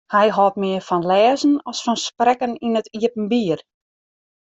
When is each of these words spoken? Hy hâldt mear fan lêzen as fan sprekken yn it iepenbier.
Hy 0.15 0.27
hâldt 0.35 0.59
mear 0.61 0.81
fan 0.87 1.03
lêzen 1.11 1.53
as 1.69 1.79
fan 1.85 1.97
sprekken 2.05 2.53
yn 2.65 2.77
it 2.79 2.91
iepenbier. 2.99 3.59